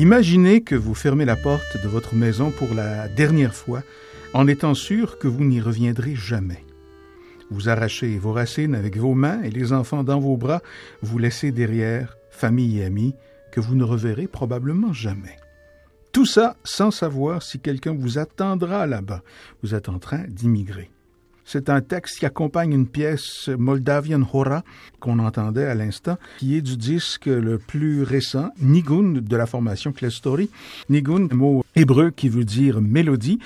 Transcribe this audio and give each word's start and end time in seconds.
Imaginez 0.00 0.62
que 0.62 0.74
vous 0.74 0.94
fermez 0.94 1.26
la 1.26 1.36
porte 1.36 1.76
de 1.82 1.86
votre 1.86 2.14
maison 2.14 2.50
pour 2.50 2.72
la 2.72 3.06
dernière 3.06 3.54
fois 3.54 3.82
en 4.32 4.48
étant 4.48 4.72
sûr 4.72 5.18
que 5.18 5.28
vous 5.28 5.44
n'y 5.44 5.60
reviendrez 5.60 6.14
jamais. 6.14 6.64
Vous 7.50 7.68
arrachez 7.68 8.16
vos 8.16 8.32
racines 8.32 8.74
avec 8.74 8.96
vos 8.96 9.12
mains 9.12 9.42
et 9.42 9.50
les 9.50 9.74
enfants 9.74 10.02
dans 10.02 10.18
vos 10.18 10.38
bras, 10.38 10.62
vous 11.02 11.18
laissez 11.18 11.52
derrière 11.52 12.16
famille 12.30 12.78
et 12.78 12.86
amis 12.86 13.14
que 13.52 13.60
vous 13.60 13.74
ne 13.74 13.84
reverrez 13.84 14.26
probablement 14.26 14.94
jamais. 14.94 15.36
Tout 16.12 16.24
ça 16.24 16.56
sans 16.64 16.90
savoir 16.90 17.42
si 17.42 17.60
quelqu'un 17.60 17.92
vous 17.92 18.16
attendra 18.16 18.86
là-bas. 18.86 19.20
Vous 19.62 19.74
êtes 19.74 19.90
en 19.90 19.98
train 19.98 20.24
d'immigrer. 20.28 20.90
C'est 21.44 21.68
un 21.68 21.80
texte 21.80 22.18
qui 22.18 22.26
accompagne 22.26 22.72
une 22.72 22.86
pièce 22.86 23.48
Moldavian 23.48 24.22
Hora 24.32 24.62
qu'on 25.00 25.18
entendait 25.18 25.64
à 25.64 25.74
l'instant, 25.74 26.16
qui 26.38 26.56
est 26.56 26.60
du 26.60 26.76
disque 26.76 27.26
le 27.26 27.58
plus 27.58 28.02
récent, 28.02 28.50
Nigun, 28.60 29.20
de 29.20 29.36
la 29.36 29.46
formation 29.46 29.92
Klestory. 29.92 30.50
Nigun, 30.88 31.28
mot 31.32 31.64
hébreu 31.74 32.10
qui 32.10 32.28
veut 32.28 32.44
dire 32.44 32.80
mélodie. 32.80 33.38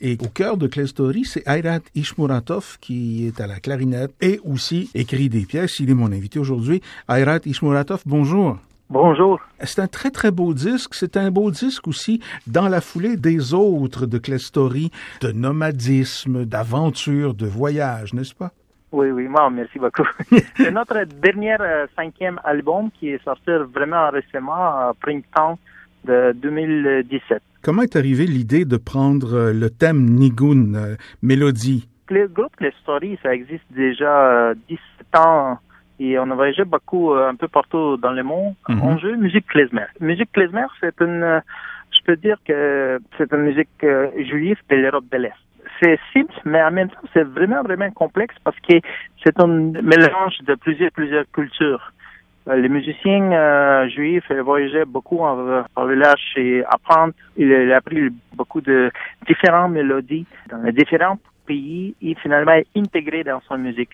Et 0.00 0.16
au 0.20 0.28
cœur 0.28 0.56
de 0.56 0.66
Klestory, 0.66 1.24
c'est 1.24 1.46
Ayrat 1.46 1.80
Ishmuratov 1.94 2.78
qui 2.80 3.26
est 3.26 3.40
à 3.40 3.46
la 3.46 3.60
clarinette 3.60 4.12
et 4.20 4.40
aussi 4.44 4.90
écrit 4.94 5.28
des 5.28 5.42
pièces. 5.42 5.78
Il 5.78 5.90
est 5.90 5.94
mon 5.94 6.10
invité 6.10 6.38
aujourd'hui. 6.38 6.82
Ayrat 7.08 7.40
Ishmuratov, 7.44 8.02
bonjour. 8.06 8.58
Bonjour. 8.92 9.40
C'est 9.62 9.80
un 9.80 9.86
très, 9.86 10.10
très 10.10 10.30
beau 10.30 10.52
disque. 10.52 10.92
C'est 10.92 11.16
un 11.16 11.30
beau 11.30 11.50
disque 11.50 11.88
aussi 11.88 12.20
dans 12.46 12.68
la 12.68 12.82
foulée 12.82 13.16
des 13.16 13.54
autres 13.54 14.04
de 14.04 14.18
Clestory, 14.18 14.90
de 15.22 15.32
nomadisme, 15.32 16.44
d'aventure, 16.44 17.32
de 17.32 17.46
voyage, 17.46 18.12
n'est-ce 18.12 18.34
pas? 18.34 18.50
Oui, 18.92 19.10
oui, 19.10 19.28
moi, 19.28 19.48
merci 19.48 19.78
beaucoup. 19.78 20.06
C'est 20.56 20.70
notre 20.70 21.04
dernier 21.04 21.56
euh, 21.58 21.86
cinquième 21.96 22.38
album 22.44 22.90
qui 22.90 23.08
est 23.08 23.24
sorti 23.24 23.50
vraiment 23.72 24.10
récemment, 24.10 24.80
euh, 24.80 24.92
printemps 25.00 25.58
de 26.04 26.32
2017. 26.32 27.42
Comment 27.62 27.80
est 27.80 27.96
arrivée 27.96 28.26
l'idée 28.26 28.66
de 28.66 28.76
prendre 28.76 29.34
euh, 29.34 29.52
le 29.54 29.70
thème 29.70 30.04
Nigun, 30.04 30.96
mélodie? 31.22 31.88
Le 32.10 32.28
groupe 32.28 32.54
Clestory, 32.56 33.18
ça 33.22 33.32
existe 33.32 33.64
déjà 33.70 34.52
17 34.68 34.80
ans 35.16 35.56
et 36.02 36.18
on 36.18 36.30
a 36.30 36.34
voyagé 36.34 36.64
beaucoup 36.64 37.12
euh, 37.12 37.28
un 37.28 37.36
peu 37.36 37.48
partout 37.48 37.96
dans 37.96 38.12
le 38.12 38.22
monde. 38.22 38.54
Mhm. 38.68 38.82
On 38.82 38.98
joue 38.98 39.16
musique 39.16 39.46
klezmer. 39.46 39.86
Musique 40.00 40.32
klezmer, 40.32 40.66
c'est 40.80 41.00
une, 41.00 41.22
euh, 41.22 41.40
je 41.92 42.00
peux 42.04 42.16
dire 42.16 42.36
que 42.46 43.00
c'est 43.16 43.32
une 43.32 43.42
musique 43.42 43.84
euh, 43.84 44.10
juive 44.30 44.58
de 44.68 44.76
l'Europe 44.76 45.04
de 45.12 45.18
l'Est. 45.18 45.40
C'est 45.80 45.98
simple, 46.12 46.34
mais 46.44 46.62
en 46.62 46.70
même 46.70 46.90
temps, 46.90 47.08
c'est 47.12 47.24
vraiment, 47.24 47.62
vraiment 47.62 47.90
complexe 47.90 48.34
parce 48.44 48.58
que 48.60 48.74
c'est 49.24 49.38
un 49.40 49.46
mélange 49.46 50.38
de 50.46 50.54
plusieurs, 50.54 50.92
plusieurs 50.92 51.24
cultures. 51.32 51.92
Les 52.46 52.68
musiciens 52.68 53.86
juifs 53.88 54.30
voyageaient 54.32 54.84
beaucoup 54.84 55.20
en, 55.20 55.64
en 55.76 55.86
village 55.86 56.24
et 56.36 56.64
apprendre. 56.64 57.12
Il 57.36 57.52
a 57.72 57.76
appris 57.76 58.10
beaucoup 58.34 58.60
de 58.60 58.90
différentes 59.28 59.70
mélodies 59.70 60.26
dans 60.50 60.58
les 60.62 60.72
différentes 60.72 61.20
pays 61.46 61.94
et 62.02 62.14
finalement 62.16 62.60
intégré 62.76 63.24
dans 63.24 63.40
son 63.48 63.58
musique. 63.58 63.90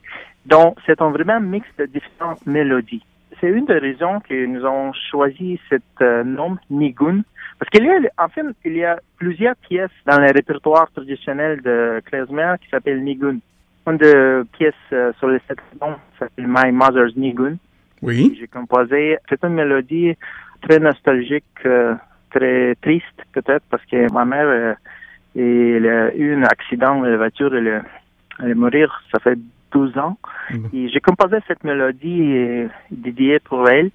Donc, 0.47 0.79
c'est 0.87 1.01
un 1.01 1.11
vraiment 1.11 1.41
mix 1.41 1.67
de 1.79 1.87
différentes 1.87 2.47
mélodies. 2.47 3.05
C'est 3.41 3.49
une 3.49 3.67
des 3.67 3.79
raisons 3.79 4.21
que 4.21 4.47
nous 4.47 4.65
avons 4.65 4.93
choisi 5.11 5.61
cet 5.69 5.83
euh, 6.01 6.25
nom 6.25 6.57
Nigun, 6.71 7.23
parce 7.59 7.71
qu'il 7.71 7.85
y 7.85 7.91
a, 7.91 7.99
en 8.25 8.29
fait, 8.29 8.45
il 8.65 8.77
y 8.77 8.85
a 8.85 8.99
plusieurs 9.17 9.57
pièces 9.57 9.91
dans 10.07 10.19
le 10.19 10.31
répertoire 10.33 10.91
traditionnel 10.93 11.61
de 11.63 12.01
klezmer 12.05 12.55
qui 12.61 12.69
s'appelle 12.69 13.03
Nigun. 13.03 13.39
Une 13.87 13.97
des 13.97 14.43
pièces 14.53 14.75
euh, 14.93 15.13
sur 15.19 15.29
les 15.29 15.41
sept 15.49 15.59
albums 15.73 15.97
s'appelle 16.19 16.47
My 16.49 16.73
Mother's 16.73 17.17
Nigun. 17.17 17.57
Oui. 18.03 18.37
J'ai 18.39 18.47
composé. 18.47 19.19
C'est 19.29 19.43
une 19.45 19.55
mélodie 19.55 20.15
très 20.63 20.79
nostalgique, 20.79 21.45
euh, 21.67 21.95
très 22.31 22.75
triste 22.77 23.25
peut-être, 23.33 23.65
parce 23.71 23.85
que 23.87 24.13
ma 24.13 24.25
mère 24.25 24.77
et 25.35 25.77
il 25.77 25.87
a 25.87 26.15
eu 26.15 26.35
un 26.35 26.45
accident, 26.45 27.03
la 27.03 27.17
voiture, 27.17 27.55
elle, 27.55 27.85
est 28.49 28.55
mourir, 28.55 29.03
ça 29.13 29.19
fait 29.21 29.39
12 29.73 29.99
ans. 29.99 30.19
Mhm. 30.51 30.71
Et 30.73 30.89
j'ai 30.89 31.01
composé 31.01 31.37
cette 31.47 31.65
mélodie 31.65 32.69
dédiée 32.91 33.39
pour 33.41 33.69
elle. 33.69 33.91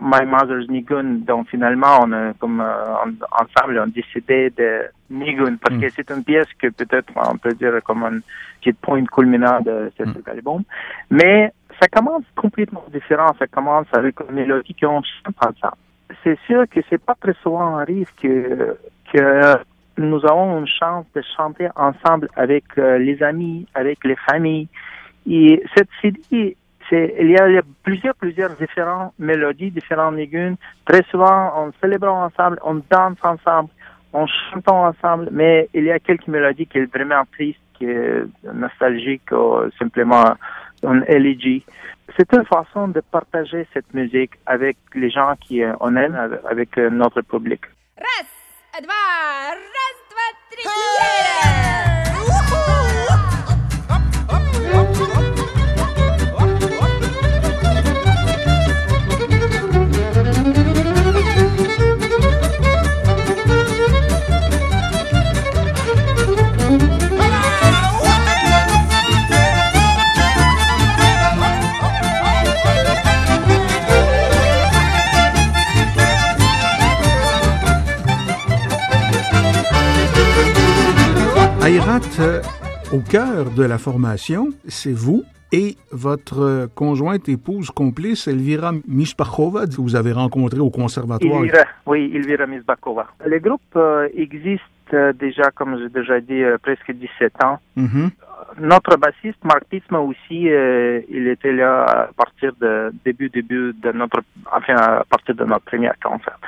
My 0.00 0.24
Mother's 0.26 0.68
Nigun. 0.68 1.24
Donc 1.26 1.48
finalement, 1.48 2.00
on 2.02 2.12
a, 2.12 2.32
comme 2.34 2.60
euh, 2.60 2.94
ensemble, 3.32 3.78
on 3.78 3.82
a 3.82 3.86
décidé 3.86 4.50
de 4.50 4.82
Nigun 5.10 5.56
parce 5.56 5.74
mhm. 5.74 5.80
que 5.80 5.88
c'est 5.90 6.10
une 6.10 6.24
pièce 6.24 6.48
que 6.60 6.68
peut-être 6.68 7.12
on 7.16 7.36
peut 7.36 7.54
dire 7.54 7.80
comme 7.84 8.04
un 8.04 8.20
petit 8.60 8.72
point 8.72 9.04
culminant 9.04 9.60
de 9.60 9.90
cet 9.96 10.06
mhm. 10.06 10.22
album. 10.26 10.62
Mais 11.10 11.52
ça 11.80 11.88
commence 11.88 12.24
complètement 12.36 12.84
différent. 12.92 13.34
Ça 13.38 13.46
commence 13.46 13.86
avec 13.92 14.16
une 14.28 14.34
mélodie 14.34 14.74
qu'on 14.74 15.02
chante 15.02 15.36
ensemble. 15.40 15.76
C'est 16.22 16.38
sûr 16.46 16.64
que 16.70 16.80
c'est 16.88 17.02
pas 17.02 17.14
très 17.20 17.34
souvent 17.42 17.78
arrive 17.78 18.08
que 18.20 18.76
que 19.12 19.58
nous 19.98 20.24
avons 20.24 20.60
une 20.60 20.66
chance 20.66 21.06
de 21.14 21.22
chanter 21.36 21.68
ensemble 21.76 22.28
avec 22.36 22.64
euh, 22.78 22.98
les 22.98 23.22
amis, 23.22 23.66
avec 23.74 24.04
les 24.04 24.16
familles. 24.16 24.68
Et 25.28 25.62
cette 25.76 25.88
CD, 26.00 26.56
il 26.90 27.30
y 27.30 27.36
a 27.36 27.62
plusieurs, 27.82 28.14
plusieurs 28.14 28.50
différentes 28.56 29.12
mélodies, 29.18 29.70
différents 29.70 30.10
légumes. 30.10 30.56
Très 30.84 31.02
souvent, 31.10 31.52
on 31.56 31.72
célèbre 31.80 32.08
ensemble, 32.08 32.58
on 32.62 32.80
danse 32.90 33.18
ensemble, 33.22 33.70
on 34.12 34.26
chante 34.26 34.68
ensemble, 34.68 35.28
mais 35.30 35.68
il 35.74 35.84
y 35.84 35.90
a 35.90 35.98
quelques 35.98 36.28
mélodies 36.28 36.66
qui 36.66 36.78
sont 36.78 36.88
vraiment 36.92 37.24
tristes, 37.32 37.60
qui 37.74 37.86
sont 37.86 38.54
nostalgiques 38.54 39.30
ou 39.32 39.70
simplement 39.78 40.34
une 40.82 41.04
élégie. 41.08 41.64
C'est 42.16 42.32
une 42.32 42.44
façon 42.46 42.88
de 42.88 43.00
partager 43.00 43.66
cette 43.74 43.92
musique 43.92 44.32
avec 44.46 44.76
les 44.94 45.10
gens 45.10 45.34
qu'on 45.46 45.96
euh, 45.96 46.00
aime, 46.00 46.38
avec 46.48 46.78
euh, 46.78 46.88
notre 46.88 47.20
public. 47.20 47.60
Reste, 47.96 48.86
hey! 50.64 50.97
Euh, 82.20 82.42
au 82.92 83.00
cœur 83.00 83.50
de 83.50 83.62
la 83.62 83.78
formation, 83.78 84.48
c'est 84.66 84.92
vous 84.92 85.24
et 85.52 85.76
votre 85.92 86.68
conjointe 86.74 87.28
épouse 87.28 87.70
complice, 87.70 88.28
Elvira 88.28 88.72
Mishbachova, 88.86 89.66
que 89.66 89.80
vous 89.80 89.96
avez 89.96 90.12
rencontré 90.12 90.60
au 90.60 90.70
conservatoire. 90.70 91.42
oui, 91.86 92.12
Elvira 92.14 92.46
Mishbachova. 92.46 93.06
Le 93.24 93.38
groupe 93.38 93.60
euh, 93.76 94.08
existe 94.16 94.62
euh, 94.92 95.12
déjà, 95.12 95.50
comme 95.54 95.78
j'ai 95.78 95.88
déjà 95.88 96.20
dit, 96.20 96.42
presque 96.62 96.92
17 96.92 97.44
ans. 97.44 97.58
Mm-hmm. 97.76 98.10
Notre 98.60 98.96
bassiste, 98.96 99.42
Marc 99.44 99.64
Pisma 99.64 100.00
aussi, 100.00 100.48
il 101.10 101.28
était 101.28 101.52
là 101.52 101.84
à 101.84 102.10
partir 102.16 102.52
de 102.60 102.92
début, 103.04 103.28
début 103.28 103.74
de 103.74 103.92
notre, 103.92 104.20
enfin, 104.52 104.74
à 104.74 105.04
partir 105.08 105.34
de 105.34 105.44
notre 105.44 105.64
premier 105.64 105.90
concert. 106.02 106.38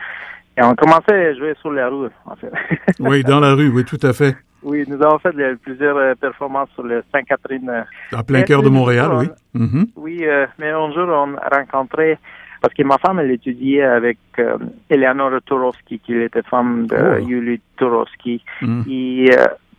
Et 0.57 0.63
on 0.63 0.75
commençait 0.75 1.29
à 1.29 1.35
jouer 1.35 1.55
sur 1.61 1.73
la 1.73 1.89
rue, 1.89 2.09
en 2.27 2.37
fait. 2.37 2.53
oui, 3.01 3.23
dans 3.23 3.41
la 3.41 3.55
rue, 3.55 3.69
oui, 3.69 3.85
tout 3.85 4.01
à 4.03 4.13
fait. 4.13 4.37
Oui, 4.63 4.85
nous 4.87 5.03
avons 5.03 5.19
fait 5.19 5.33
plusieurs 5.63 5.97
euh, 5.97 6.15
performances 6.15 6.69
sur 6.75 6.83
le 6.83 7.03
Sainte-Catherine. 7.13 7.69
Euh. 7.71 8.17
En 8.17 8.23
plein 8.23 8.43
cœur 8.43 8.63
de 8.63 8.69
Montréal, 8.69 9.11
oui. 9.15 9.27
Mm-hmm. 9.55 9.87
Oui, 9.97 10.19
euh, 10.23 10.47
mais 10.59 10.69
un 10.69 10.93
jour, 10.93 11.09
on 11.09 11.37
a 11.37 11.49
rencontré, 11.49 12.19
parce 12.61 12.75
que 12.75 12.83
ma 12.83 12.99
femme, 12.99 13.21
elle 13.21 13.31
étudiait 13.31 13.83
avec 13.83 14.19
Eleanor 14.91 15.41
Turovsky, 15.47 15.99
qui 16.01 16.15
était 16.15 16.43
femme 16.43 16.87
de 16.87 16.97
oh. 16.97 17.19
Yuli 17.27 17.61
Turovsky. 17.79 18.43
Mm. 18.61 18.83
Et 18.89 19.31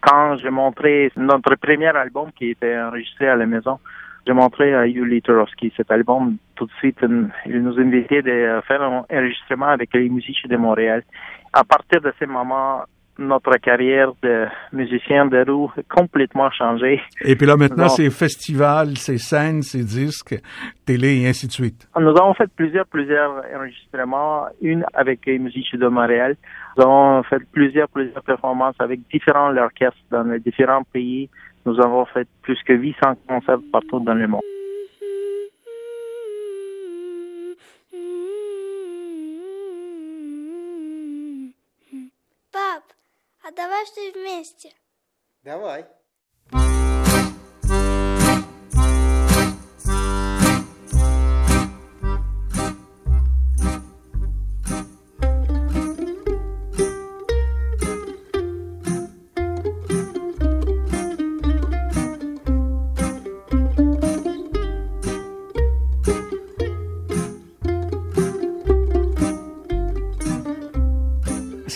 quand 0.01 0.37
j'ai 0.37 0.49
montré 0.49 1.11
notre 1.15 1.55
premier 1.55 1.95
album 1.95 2.29
qui 2.35 2.49
était 2.49 2.79
enregistré 2.79 3.27
à 3.27 3.35
la 3.35 3.45
maison, 3.45 3.77
j'ai 4.25 4.33
montré 4.33 4.73
à 4.73 4.85
Yuli 4.85 5.21
Turovsky 5.21 5.73
cet 5.75 5.91
album. 5.91 6.37
Tout 6.55 6.65
de 6.65 6.71
suite, 6.79 6.97
il 7.45 7.63
nous 7.63 7.79
invitait 7.79 8.21
de 8.21 8.61
faire 8.67 8.81
un 8.81 9.03
enregistrement 9.09 9.67
avec 9.67 9.93
les 9.93 10.09
musiciens 10.09 10.49
de 10.49 10.57
Montréal. 10.57 11.03
À 11.53 11.63
partir 11.63 12.01
de 12.01 12.13
ce 12.19 12.25
moment, 12.25 12.83
notre 13.17 13.57
carrière 13.57 14.13
de 14.23 14.45
musicien 14.73 15.25
de 15.25 15.43
roue 15.49 15.71
complètement 15.89 16.49
changé. 16.51 17.01
Et 17.23 17.35
puis 17.35 17.45
là, 17.45 17.55
maintenant, 17.55 17.89
c'est 17.89 18.09
festivals, 18.09 18.97
c'est 18.97 19.17
scènes, 19.17 19.61
c'est 19.61 19.83
disques, 19.83 20.39
télé 20.85 21.21
et 21.21 21.27
ainsi 21.27 21.47
de 21.47 21.51
suite. 21.51 21.87
Nous 21.99 22.09
avons 22.09 22.33
fait 22.33 22.49
plusieurs, 22.55 22.87
plusieurs 22.87 23.43
enregistrements, 23.55 24.45
une 24.61 24.85
avec 24.93 25.25
les 25.25 25.39
musiciens 25.39 25.79
de 25.79 25.87
Montréal. 25.87 26.35
Nous 26.77 26.83
avons 26.83 27.23
fait 27.23 27.41
plusieurs, 27.51 27.89
plusieurs 27.89 28.23
performances 28.23 28.75
avec 28.79 29.01
différents 29.11 29.55
orchestres 29.55 29.99
dans 30.09 30.23
les 30.23 30.39
différents 30.39 30.83
pays. 30.83 31.29
Nous 31.65 31.79
avons 31.79 32.05
fait 32.05 32.27
plus 32.41 32.61
que 32.63 32.73
800 32.73 33.15
concerts 33.27 33.59
partout 33.71 33.99
dans 33.99 34.13
le 34.13 34.27
monde. 34.27 34.41
Пап, 42.51 42.83
а 43.43 43.51
давай 43.51 43.85
что 43.85 44.01
вместе? 44.13 44.73
Давай. 45.43 45.85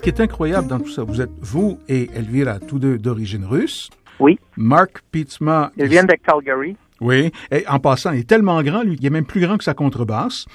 Qui 0.05 0.09
est 0.09 0.21
incroyable 0.21 0.67
dans 0.67 0.77
tout 0.77 0.91
ça, 0.91 1.01
vous 1.01 1.19
êtes, 1.19 1.31
vous 1.41 1.79
et 1.89 2.11
Elvira, 2.13 2.59
tous 2.59 2.77
deux 2.77 2.99
d'origine 2.99 3.43
russe. 3.43 3.89
Oui, 4.19 4.37
Mark 4.55 5.01
Pietzma. 5.11 5.71
il 5.77 5.87
vient 5.87 6.03
de 6.03 6.13
Calgary. 6.23 6.77
Oui. 7.01 7.31
Et 7.49 7.67
en 7.67 7.79
passant, 7.79 8.11
il 8.11 8.19
est 8.19 8.29
tellement 8.29 8.61
grand, 8.61 8.83
lui, 8.83 8.97
il 8.99 9.03
est 9.03 9.09
même 9.09 9.25
plus 9.25 9.41
grand 9.41 9.57
que 9.57 9.63
sa 9.63 9.73
contrebasse. 9.73 10.45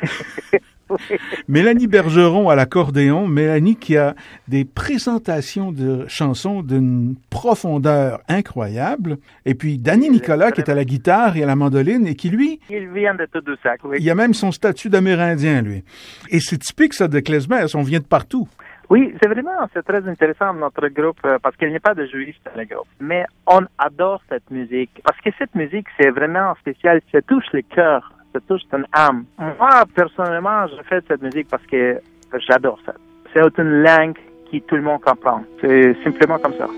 Mélanie 1.48 1.86
Bergeron 1.86 2.48
à 2.48 2.54
l'accordéon. 2.54 3.26
Mélanie 3.26 3.76
qui 3.76 3.96
a 3.98 4.14
des 4.48 4.64
présentations 4.64 5.70
de 5.70 6.06
chansons 6.08 6.62
d'une 6.62 7.14
profondeur 7.28 8.20
incroyable. 8.28 9.18
Et 9.44 9.54
puis 9.54 9.78
Danny 9.78 10.08
Nicolas 10.08 10.50
qui 10.52 10.60
est 10.60 10.70
à 10.70 10.74
la 10.74 10.84
guitare 10.84 11.36
et 11.36 11.42
à 11.42 11.46
la 11.46 11.56
mandoline 11.56 12.06
et 12.06 12.14
qui, 12.14 12.30
lui, 12.30 12.60
Il 12.70 12.88
vient 12.88 13.14
de 13.14 13.26
Tadoussac, 13.26 13.80
oui. 13.84 13.98
il 14.00 14.10
a 14.10 14.14
même 14.14 14.34
son 14.34 14.52
statut 14.52 14.88
d'Amérindien, 14.88 15.62
lui. 15.62 15.84
Et 16.30 16.40
c'est 16.40 16.58
typique, 16.58 16.94
ça, 16.94 17.08
de 17.08 17.20
Klezmer. 17.20 17.66
On 17.74 17.82
vient 17.82 18.00
de 18.00 18.04
partout. 18.04 18.48
Oui, 18.90 19.14
c'est 19.20 19.28
vraiment, 19.28 19.68
c'est 19.72 19.82
très 19.82 20.06
intéressant 20.06 20.52
notre 20.54 20.88
groupe 20.88 21.18
euh, 21.24 21.38
parce 21.42 21.56
qu'il 21.56 21.68
n'y 21.70 21.76
a 21.76 21.80
pas 21.80 21.94
de 21.94 22.06
juristes 22.06 22.40
dans 22.44 22.60
le 22.60 22.66
groupe. 22.66 22.86
Mais 23.00 23.24
on 23.46 23.62
adore 23.78 24.22
cette 24.28 24.50
musique 24.50 25.00
parce 25.04 25.18
que 25.20 25.30
cette 25.38 25.54
musique, 25.54 25.86
c'est 25.98 26.10
vraiment 26.10 26.54
spécial. 26.56 27.00
Ça 27.10 27.22
touche 27.22 27.46
le 27.52 27.62
cœur, 27.62 28.12
ça 28.32 28.40
touche 28.46 28.62
ton 28.70 28.84
âme. 28.92 29.24
Moi, 29.38 29.84
personnellement, 29.94 30.66
je 30.68 30.82
fais 30.88 31.00
cette 31.08 31.22
musique 31.22 31.48
parce 31.48 31.66
que 31.66 32.00
j'adore 32.48 32.78
ça. 32.84 32.94
C'est 33.32 33.58
une 33.58 33.82
langue 33.82 34.18
qui 34.50 34.60
tout 34.62 34.76
le 34.76 34.82
monde 34.82 35.00
comprend. 35.00 35.42
C'est 35.60 35.96
simplement 36.04 36.38
comme 36.38 36.54
ça. 36.54 36.68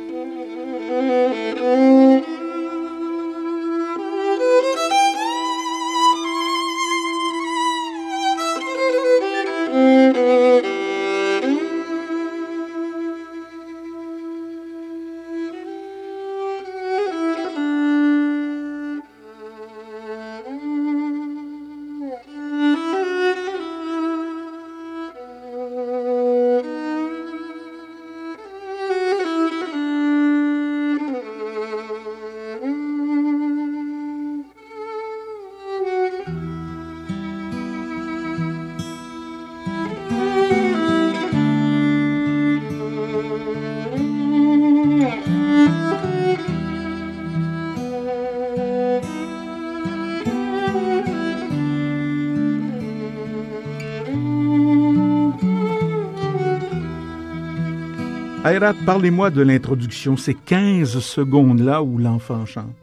Ayrat, 58.46 58.74
parlez-moi 58.86 59.30
de 59.30 59.42
l'introduction, 59.42 60.16
ces 60.16 60.32
15 60.32 61.00
secondes-là 61.00 61.82
où 61.82 61.98
l'enfant 61.98 62.46
chante. 62.46 62.76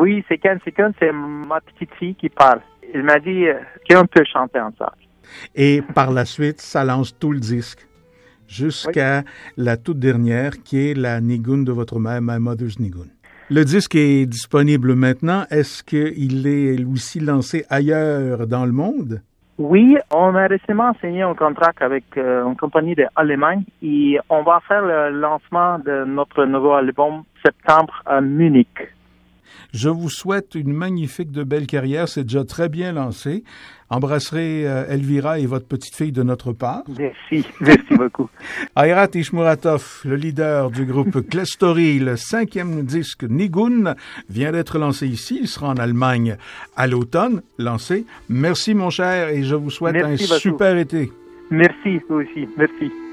Oui, 0.00 0.24
c'est 0.28 0.38
15 0.38 0.58
secondes, 0.64 0.94
c'est 0.98 1.12
ma 1.12 1.60
petite 1.60 1.94
fille 1.94 2.16
qui 2.16 2.28
parle. 2.28 2.60
Il 2.92 3.04
m'a 3.04 3.20
dit 3.20 3.46
euh, 3.46 3.54
qu'on 3.88 4.04
peut 4.06 4.24
chanter 4.24 4.58
ensemble. 4.58 4.96
Et 5.54 5.80
par 5.94 6.10
la 6.10 6.24
suite, 6.24 6.60
ça 6.60 6.82
lance 6.82 7.16
tout 7.16 7.30
le 7.30 7.38
disque 7.38 7.86
jusqu'à 8.48 9.22
la 9.56 9.76
toute 9.76 10.00
dernière 10.00 10.60
qui 10.64 10.90
est 10.90 10.94
la 10.94 11.20
Nigun 11.20 11.58
de 11.58 11.70
votre 11.70 12.00
mère, 12.00 12.20
My 12.20 12.40
Mother's 12.40 12.80
Nigun. 12.80 13.06
Le 13.48 13.64
disque 13.64 13.94
est 13.94 14.26
disponible 14.26 14.96
maintenant. 14.96 15.44
Est-ce 15.50 15.84
qu'il 15.84 16.48
est 16.48 16.84
aussi 16.84 17.20
lancé 17.20 17.64
ailleurs 17.70 18.48
dans 18.48 18.66
le 18.66 18.72
monde? 18.72 19.22
Oui, 19.62 19.98
on 20.10 20.34
a 20.36 20.46
récemment 20.46 20.94
signé 21.02 21.20
un 21.20 21.34
contrat 21.34 21.72
avec 21.80 22.16
euh, 22.16 22.46
une 22.46 22.56
compagnie 22.56 22.94
d'Allemagne 22.94 23.62
et 23.82 24.18
on 24.30 24.42
va 24.42 24.58
faire 24.66 24.80
le 24.80 25.10
lancement 25.10 25.78
de 25.78 26.06
notre 26.06 26.46
nouveau 26.46 26.72
album 26.72 27.24
septembre 27.44 28.02
à 28.06 28.22
Munich. 28.22 28.88
Je 29.72 29.88
vous 29.88 30.10
souhaite 30.10 30.54
une 30.54 30.72
magnifique 30.72 31.30
de 31.30 31.44
belle 31.44 31.66
carrière. 31.66 32.08
C'est 32.08 32.24
déjà 32.24 32.44
très 32.44 32.68
bien 32.68 32.92
lancé. 32.92 33.44
Embrasserez 33.92 34.68
euh, 34.68 34.84
Elvira 34.88 35.40
et 35.40 35.46
votre 35.46 35.66
petite 35.66 35.96
fille 35.96 36.12
de 36.12 36.22
notre 36.22 36.52
part. 36.52 36.84
Merci, 36.96 37.44
merci 37.60 37.96
beaucoup. 37.96 38.30
Ayrat 38.76 39.08
Ishmuratov, 39.14 40.02
le 40.04 40.14
leader 40.14 40.70
du 40.70 40.84
groupe 40.84 41.20
Klestory, 41.28 41.98
le 41.98 42.16
cinquième 42.16 42.84
disque 42.84 43.24
Nigun, 43.24 43.96
vient 44.28 44.52
d'être 44.52 44.78
lancé 44.78 45.08
ici. 45.08 45.40
Il 45.42 45.48
sera 45.48 45.68
en 45.68 45.76
Allemagne 45.76 46.36
à 46.76 46.86
l'automne, 46.86 47.42
lancé. 47.58 48.06
Merci 48.28 48.74
mon 48.74 48.90
cher 48.90 49.28
et 49.28 49.42
je 49.42 49.56
vous 49.56 49.70
souhaite 49.70 49.94
Merci 49.94 50.24
un 50.24 50.26
beaucoup. 50.28 50.40
super 50.40 50.76
été. 50.76 51.10
Merci 51.50 52.00
vous 52.08 52.16
aussi, 52.16 52.48
merci. 52.56 53.09